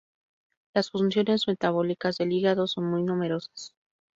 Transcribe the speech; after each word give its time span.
Las 0.73 0.89
funciones 0.89 1.47
metabólicas 1.47 2.17
del 2.17 2.31
hígado 2.31 2.65
son 2.65 2.85
muy 2.89 3.03
numerosas. 3.03 3.75